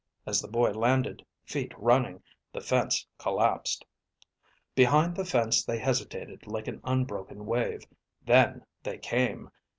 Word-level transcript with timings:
As 0.25 0.41
the 0.41 0.47
boy 0.47 0.71
landed, 0.71 1.23
feet 1.43 1.73
running, 1.77 2.23
the 2.53 2.59
fence 2.59 3.05
collapsed. 3.19 3.85
Behind 4.73 5.15
the 5.15 5.23
fence 5.23 5.63
they 5.63 5.77
hesitated 5.77 6.47
like 6.47 6.67
an 6.67 6.81
unbroken 6.83 7.45
wave. 7.45 7.83
Then 8.25 8.65
they 8.81 8.97
came. 8.97 9.51